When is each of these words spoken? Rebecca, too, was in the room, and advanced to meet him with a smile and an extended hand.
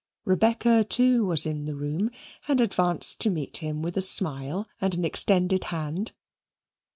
Rebecca, 0.25 0.83
too, 0.83 1.23
was 1.27 1.45
in 1.45 1.65
the 1.65 1.75
room, 1.75 2.09
and 2.47 2.59
advanced 2.59 3.21
to 3.21 3.29
meet 3.29 3.57
him 3.57 3.83
with 3.83 3.95
a 3.97 4.01
smile 4.01 4.67
and 4.81 4.95
an 4.95 5.05
extended 5.05 5.65
hand. 5.65 6.13